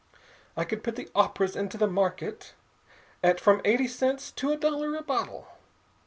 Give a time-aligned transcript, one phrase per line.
[0.57, 2.55] I could put the operas into the market
[3.23, 5.47] at from eighty cents to a dollar a bottle.